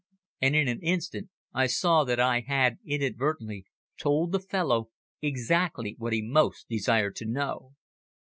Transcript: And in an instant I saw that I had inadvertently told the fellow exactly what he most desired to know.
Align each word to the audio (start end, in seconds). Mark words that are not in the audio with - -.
And 0.41 0.55
in 0.55 0.67
an 0.67 0.81
instant 0.81 1.29
I 1.53 1.67
saw 1.67 2.03
that 2.05 2.19
I 2.19 2.39
had 2.39 2.79
inadvertently 2.83 3.67
told 3.99 4.31
the 4.31 4.39
fellow 4.39 4.89
exactly 5.21 5.93
what 5.99 6.11
he 6.11 6.23
most 6.23 6.67
desired 6.67 7.15
to 7.17 7.25
know. 7.25 7.75